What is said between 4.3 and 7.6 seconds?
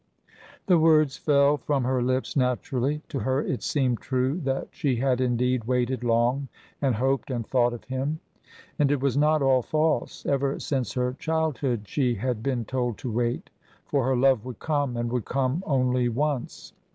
that she had indeed waited long and hoped and